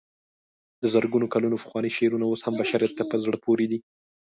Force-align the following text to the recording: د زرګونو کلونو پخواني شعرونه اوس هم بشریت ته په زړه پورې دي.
د 0.81 0.83
زرګونو 0.93 1.31
کلونو 1.33 1.61
پخواني 1.63 1.89
شعرونه 1.97 2.25
اوس 2.27 2.41
هم 2.43 2.53
بشریت 2.61 2.93
ته 2.97 3.03
په 3.09 3.15
زړه 3.23 3.37
پورې 3.45 3.65
دي. 3.71 3.79